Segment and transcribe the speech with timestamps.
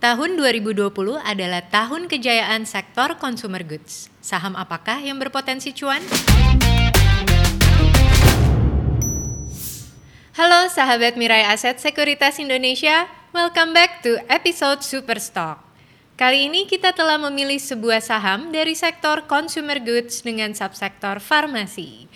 [0.00, 4.08] Tahun 2020 adalah tahun kejayaan sektor consumer goods.
[4.24, 6.00] Saham apakah yang berpotensi cuan?
[10.40, 15.60] Halo sahabat Mirai Aset Sekuritas Indonesia, welcome back to episode Superstock.
[16.16, 22.08] Kali ini kita telah memilih sebuah saham dari sektor consumer goods dengan subsektor farmasi.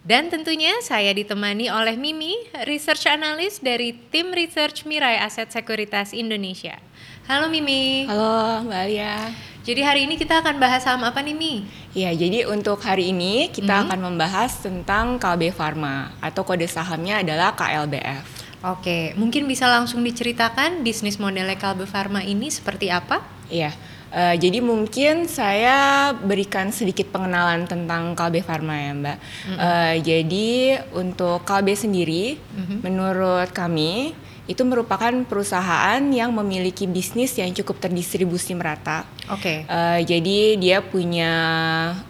[0.00, 6.87] Dan tentunya saya ditemani oleh Mimi, research analyst dari tim research Mirai Aset Sekuritas Indonesia.
[7.28, 8.08] Halo Mimi.
[8.08, 9.28] Halo Mbak Alia.
[9.60, 11.60] Jadi hari ini kita akan bahas saham apa nih Mi?
[11.92, 13.84] Ya, jadi untuk hari ini kita hmm.
[13.84, 18.24] akan membahas tentang KLB Pharma atau kode sahamnya adalah KLBF.
[18.64, 23.20] Oke, mungkin bisa langsung diceritakan bisnis modelnya KLB Pharma ini seperti apa?
[23.52, 23.76] Iya.
[24.08, 29.18] Uh, jadi mungkin saya berikan sedikit pengenalan tentang Kalbe Pharma ya Mbak.
[29.18, 29.58] Mm -hmm.
[29.58, 30.48] uh, jadi
[30.96, 32.78] untuk Kalbe sendiri, mm -hmm.
[32.80, 34.16] menurut kami
[34.48, 39.04] itu merupakan perusahaan yang memiliki bisnis yang cukup terdistribusi merata.
[39.28, 39.68] Oke.
[39.68, 39.68] Okay.
[39.68, 41.32] Uh, jadi dia punya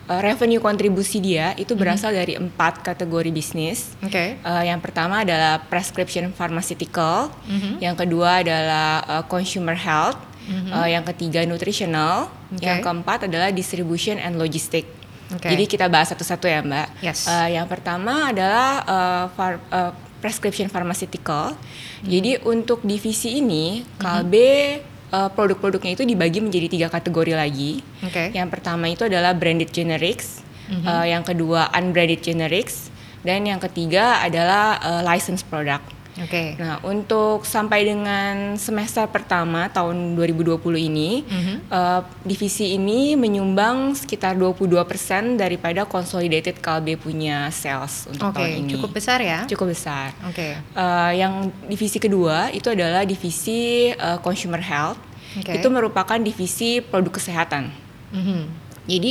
[0.07, 1.81] uh, revenue kontribusi dia itu mhm.
[1.83, 2.23] berasal mm -hmm.
[2.23, 3.99] dari empat kategori bisnis.
[4.07, 4.39] Oke.
[4.39, 4.47] Okay.
[4.47, 7.75] Uh, yang pertama adalah prescription pharmaceutical, mm -hmm.
[7.83, 10.73] yang kedua adalah uh, consumer health, mm-hmm.
[10.73, 12.65] uh, yang ketiga nutritional, okay.
[12.65, 14.89] yang keempat adalah distribution and logistic.
[15.29, 15.53] Okay.
[15.53, 17.05] Jadi kita bahas satu-satu ya Mbak.
[17.05, 17.29] Yes.
[17.29, 19.93] Uh, yang pertama adalah uh, far, uh,
[20.25, 21.53] prescription pharmaceutical.
[21.53, 22.09] Mm-hmm.
[22.09, 25.13] Jadi untuk divisi ini Kalbe mm-hmm.
[25.13, 27.85] uh, produk-produknya itu dibagi menjadi tiga kategori lagi.
[28.01, 28.33] Okay.
[28.33, 30.41] Yang pertama itu adalah branded generics,
[30.73, 30.89] mm-hmm.
[30.89, 32.89] uh, yang kedua unbranded generics,
[33.21, 35.98] dan yang ketiga adalah uh, licensed product.
[36.19, 36.31] Oke.
[36.31, 36.49] Okay.
[36.59, 41.57] Nah, untuk sampai dengan semester pertama tahun 2020 ini, mm -hmm.
[41.71, 48.37] uh, divisi ini menyumbang sekitar 22% daripada consolidated Kalbe punya sales untuk okay.
[48.37, 48.71] tahun ini.
[48.75, 49.47] cukup besar ya?
[49.47, 50.13] Cukup besar.
[50.27, 50.35] Oke.
[50.35, 50.53] Okay.
[50.75, 51.35] Uh, yang
[51.71, 54.99] divisi kedua itu adalah divisi uh, consumer health.
[55.39, 55.61] Okay.
[55.61, 57.71] Itu merupakan divisi produk kesehatan.
[58.11, 58.43] Mm -hmm.
[58.89, 59.11] Jadi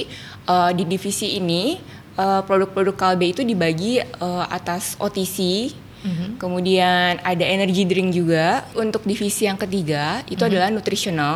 [0.50, 1.78] uh, di divisi ini
[2.18, 5.70] produk-produk uh, Kalbe itu dibagi uh, atas OTC
[6.04, 6.30] Mm-hmm.
[6.42, 8.66] Kemudian ada energy drink juga.
[8.78, 10.50] Untuk divisi yang ketiga itu mm-hmm.
[10.50, 11.36] adalah nutritional.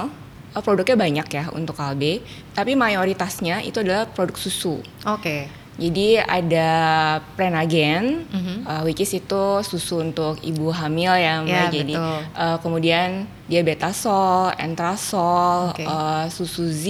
[0.52, 2.20] Uh, produknya banyak ya untuk Kalbe,
[2.52, 4.84] tapi mayoritasnya itu adalah produk susu.
[5.08, 5.24] Oke.
[5.24, 5.61] Okay.
[5.80, 6.70] Jadi ada
[7.40, 8.58] Prenagen, mm-hmm.
[8.68, 11.48] uh, which is itu susu untuk ibu hamil ya, mbak.
[11.48, 11.96] Yeah, Jadi
[12.36, 15.88] uh, kemudian diabetasol, entrasol, okay.
[15.88, 16.86] uh, susu Z.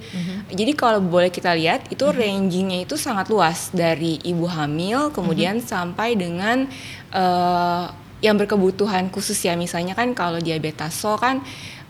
[0.00, 0.38] Mm-hmm.
[0.48, 2.20] Jadi kalau boleh kita lihat itu mm-hmm.
[2.24, 5.72] rangingnya itu sangat luas dari ibu hamil, kemudian mm-hmm.
[5.72, 6.64] sampai dengan
[7.12, 7.92] uh,
[8.24, 9.54] yang berkebutuhan khusus ya.
[9.60, 11.44] Misalnya kan kalau diabetasol kan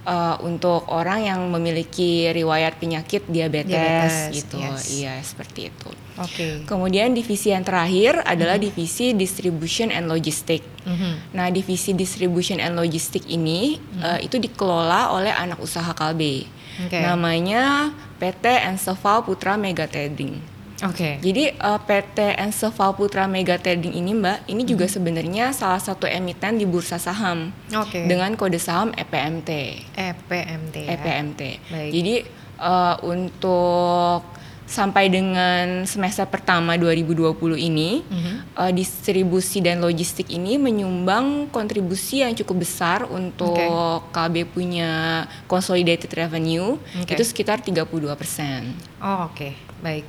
[0.06, 4.58] uh, untuk orang yang memiliki riwayat penyakit diabetes, diabetes gitu.
[4.58, 4.82] Yes.
[4.90, 5.90] Iya, seperti itu.
[6.20, 6.34] Oke.
[6.34, 6.52] Okay.
[6.68, 8.74] Kemudian divisi yang terakhir adalah mm -hmm.
[8.76, 10.60] divisi distribution and logistic.
[10.84, 11.14] Mm -hmm.
[11.32, 14.04] Nah, divisi distribution and logistic ini mm -hmm.
[14.04, 16.44] uh, itu dikelola oleh anak usaha Kalbe.
[16.88, 17.04] Okay.
[17.04, 20.52] Namanya PT Enseval Putra Mega Trading.
[20.82, 20.98] Oke.
[20.98, 21.14] Okay.
[21.22, 24.94] Jadi uh, eh, PT Enseval Putra Mega Trading ini Mbak, ini juga hmm.
[24.98, 27.54] sebenarnya salah satu emiten di bursa saham.
[27.70, 28.02] Oke.
[28.02, 28.04] Okay.
[28.10, 29.50] Dengan kode saham EPMT.
[29.94, 30.76] EPMT.
[30.82, 30.98] Ya.
[30.98, 31.40] EPMT.
[31.70, 31.90] Baik.
[31.94, 32.14] Jadi
[32.58, 38.36] uh, untuk sampai dengan semester pertama 2020 ini mm-hmm.
[38.56, 44.14] uh, distribusi dan logistik ini menyumbang kontribusi yang cukup besar untuk okay.
[44.14, 47.14] KB punya consolidated revenue okay.
[47.18, 47.84] itu sekitar 32%.
[47.84, 49.34] Oh, oke.
[49.34, 49.52] Okay.
[49.82, 50.06] Baik.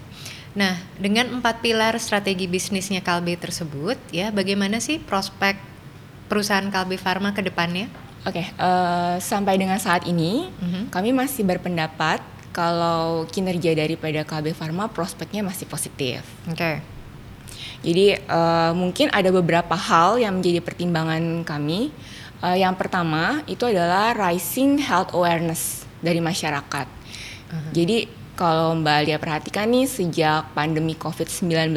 [0.53, 5.57] Nah, dengan empat pilar strategi bisnisnya Kalbe tersebut, ya, bagaimana sih prospek
[6.29, 7.89] perusahaan Kalbe Pharma ke depannya?
[8.23, 10.83] Oke, okay, uh, eh, sampai dengan saat ini uh -huh.
[10.93, 16.21] kami masih berpendapat kalau kinerja daripada Kalbe Pharma prospeknya masih positif.
[16.45, 16.55] Oke.
[16.55, 16.75] Okay.
[17.83, 21.91] Jadi uh, mungkin ada beberapa hal yang menjadi pertimbangan kami.
[22.39, 26.87] Uh, yang pertama itu adalah rising health awareness dari masyarakat.
[26.87, 27.71] Uh -huh.
[27.75, 31.75] Jadi kalau Mbak Alia perhatikan nih sejak pandemi COVID-19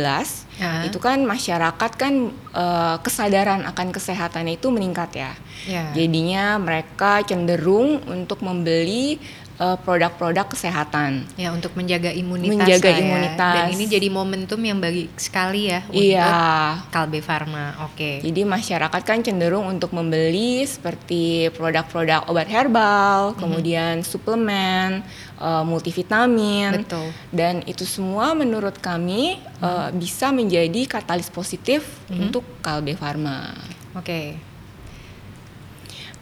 [0.60, 0.84] uh.
[0.84, 5.32] itu kan masyarakat kan uh, kesadaran akan kesehatannya itu meningkat ya.
[5.66, 5.90] Yeah.
[5.96, 9.18] Jadinya mereka cenderung untuk membeli
[9.60, 11.24] uh, produk-produk kesehatan.
[11.36, 12.56] Ya untuk menjaga imunitas.
[12.56, 12.98] Menjaga ya.
[13.02, 13.54] imunitas.
[13.56, 16.24] Dan ini jadi momentum yang bagi sekali ya iya.
[16.24, 17.88] untuk Kalbe Pharma.
[17.88, 17.96] Oke.
[17.96, 18.14] Okay.
[18.24, 23.40] Jadi masyarakat kan cenderung untuk membeli seperti produk-produk obat herbal, mm-hmm.
[23.40, 25.02] kemudian suplemen,
[25.40, 26.84] uh, multivitamin.
[26.84, 27.08] Betul.
[27.32, 29.64] Dan itu semua menurut kami mm-hmm.
[29.64, 30.45] uh, bisa menjadi
[30.88, 32.22] katalis positif mm-hmm.
[32.28, 33.54] untuk Kalbe Pharma.
[33.94, 34.02] Oke.
[34.02, 34.26] Okay.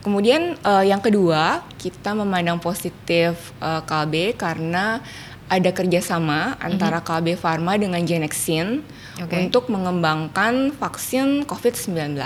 [0.05, 5.01] Kemudian uh, yang kedua kita memandang positif uh, KB karena
[5.49, 7.21] ada kerjasama antara mm -hmm.
[7.25, 8.85] KB Pharma dengan Genexin
[9.17, 9.49] okay.
[9.49, 12.21] untuk mengembangkan vaksin COVID-19.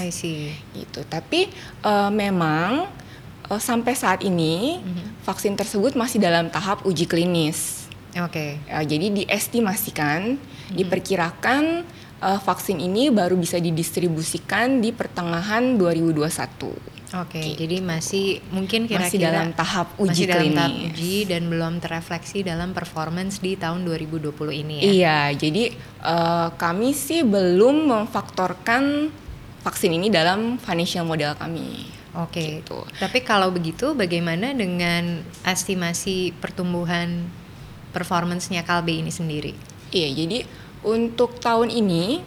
[0.00, 0.56] I see.
[0.72, 1.04] Gitu.
[1.04, 1.52] Tapi
[1.84, 2.88] uh, memang
[3.52, 5.24] uh, sampai saat ini mm-hmm.
[5.28, 7.77] vaksin tersebut masih dalam tahap uji klinis.
[8.16, 8.56] Oke.
[8.56, 8.72] Okay.
[8.72, 10.76] Uh, jadi diestimasikan, mm-hmm.
[10.76, 11.64] diperkirakan
[12.22, 16.98] uh, vaksin ini baru bisa didistribusikan di pertengahan 2021.
[17.08, 20.58] Oke, okay, jadi masih mungkin kira-kira masih dalam tahap uji masih dalam klinis.
[20.60, 24.84] tahap uji dan belum terefleksi dalam performance di tahun 2020 ini ya.
[24.84, 25.72] Iya, jadi
[26.04, 29.08] uh, kami sih belum memfaktorkan
[29.64, 31.88] vaksin ini dalam financial model kami.
[32.12, 32.28] Oke.
[32.28, 32.48] Okay.
[32.60, 32.78] Gitu.
[33.00, 37.24] Tapi kalau begitu bagaimana dengan estimasi pertumbuhan
[37.90, 39.52] performance-nya Kalbe ini sendiri?
[39.88, 40.38] Iya, jadi
[40.84, 42.22] untuk tahun ini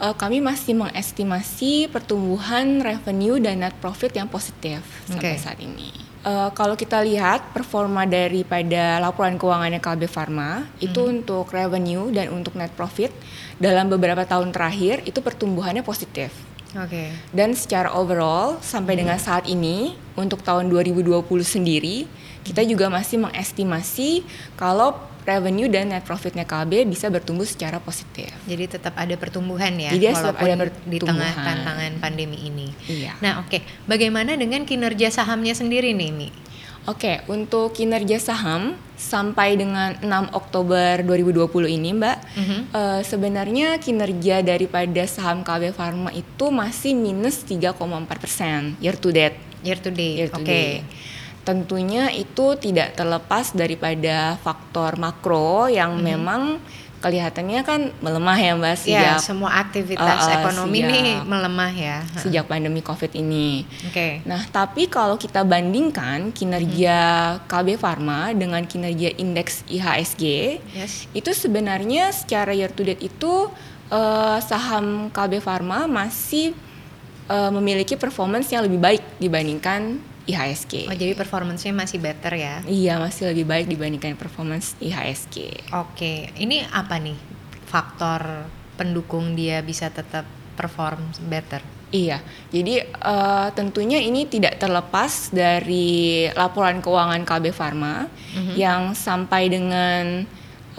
[0.00, 5.92] uh, kami masih mengestimasi pertumbuhan revenue dan net profit yang positif sampai saat ini.
[6.20, 10.84] Uh, kalau kita lihat performa daripada laporan keuangannya Kalbe Pharma hmm.
[10.84, 13.08] itu untuk revenue dan untuk net profit
[13.56, 16.28] dalam beberapa tahun terakhir itu pertumbuhannya positif.
[16.78, 16.86] Oke.
[16.86, 17.08] Okay.
[17.34, 19.00] Dan secara overall sampai hmm.
[19.06, 22.06] dengan saat ini untuk tahun 2020 sendiri
[22.40, 24.24] kita juga masih mengestimasi
[24.56, 24.96] kalau
[25.28, 28.32] revenue dan net profitnya KB bisa bertumbuh secara positif.
[28.48, 30.88] Jadi tetap ada pertumbuhan ya, Jadi walaupun ada pertumbuhan.
[30.88, 32.68] di tengah tantangan pandemi ini.
[32.88, 33.12] Iya.
[33.20, 33.60] Nah, oke, okay.
[33.84, 36.28] bagaimana dengan kinerja sahamnya sendiri nih, Mi?
[36.88, 42.60] Oke, untuk kinerja saham sampai dengan 6 Oktober 2020 ini, Mbak, mm -hmm.
[42.72, 47.76] uh, sebenarnya kinerja daripada saham KB Pharma itu masih minus 3,4
[48.16, 49.36] persen year to date.
[49.60, 50.40] Year to date, oke.
[50.40, 50.80] Okay.
[51.44, 56.04] Tentunya itu tidak terlepas daripada faktor makro yang hmm.
[56.04, 56.42] memang
[57.00, 61.02] kelihatannya kan melemah ya mbak iya, sejak ya, semua aktivitas uh, uh, ekonomi sejak, ini
[61.24, 63.64] melemah ya sejak pandemi covid ini.
[63.88, 63.92] Oke.
[63.92, 64.12] Okay.
[64.28, 66.98] Nah tapi kalau kita bandingkan kinerja
[67.40, 67.48] hmm.
[67.48, 70.24] KB Pharma dengan kinerja indeks IHSG,
[70.76, 71.08] yes.
[71.16, 73.48] itu sebenarnya secara year to date itu
[73.88, 76.52] uh, saham KB Pharma masih
[77.32, 80.90] uh, memiliki performance yang lebih baik dibandingkan IHSG.
[80.90, 82.60] Oh jadi performance-nya masih better ya?
[82.68, 85.70] Iya masih lebih baik dibandingkan performance IHSG.
[85.72, 87.16] Oke, ini apa nih
[87.70, 90.28] faktor pendukung dia bisa tetap
[90.58, 91.62] perform better?
[91.90, 92.22] Iya,
[92.54, 98.54] jadi uh, tentunya ini tidak terlepas dari laporan keuangan KB Pharma mm-hmm.
[98.54, 100.22] yang sampai dengan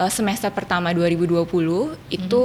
[0.00, 1.92] uh, semester pertama 2020 mm-hmm.
[2.08, 2.44] itu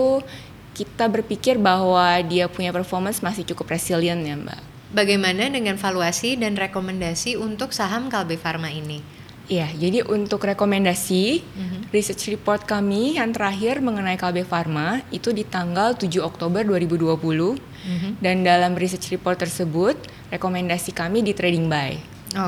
[0.76, 4.62] kita berpikir bahwa dia punya performance masih cukup resilient ya Mbak.
[4.98, 9.06] Bagaimana dengan valuasi dan rekomendasi untuk saham Kalbe Pharma ini?
[9.46, 11.82] Iya, jadi untuk rekomendasi mm-hmm.
[11.94, 18.12] research report kami yang terakhir mengenai Kalbe Pharma itu di tanggal 7 Oktober 2020 mm-hmm.
[18.26, 20.02] dan dalam research report tersebut
[20.34, 21.94] rekomendasi kami di trading buy.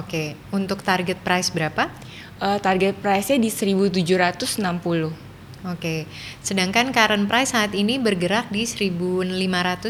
[0.02, 1.86] Oke, untuk target price berapa?
[2.42, 5.29] Uh, target price-nya di 1760.
[5.68, 6.08] Oke,
[6.40, 9.36] sedangkan current price saat ini bergerak di 1.500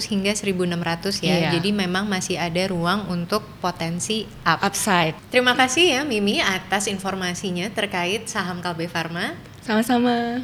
[0.09, 1.35] hingga 1.600 ya.
[1.37, 1.49] Iya.
[1.53, 4.65] Jadi memang masih ada ruang untuk potensi up.
[4.65, 5.13] upside.
[5.29, 9.37] Terima kasih ya Mimi atas informasinya terkait saham Kalbe Pharma.
[9.61, 10.41] Sama-sama.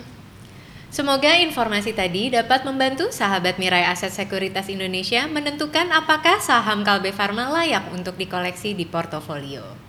[0.94, 7.52] Semoga informasi tadi dapat membantu sahabat Mirai Aset Sekuritas Indonesia menentukan apakah saham Kalbe Pharma
[7.52, 9.85] layak untuk dikoleksi di portofolio.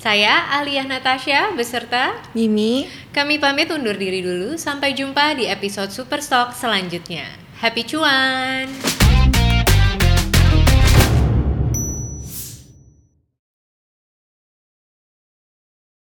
[0.00, 2.88] Saya Aliyah Natasha beserta Mimi.
[3.12, 4.56] Kami pamit undur diri dulu.
[4.56, 7.28] Sampai jumpa di episode Superstock selanjutnya.
[7.60, 8.99] Happy cuan!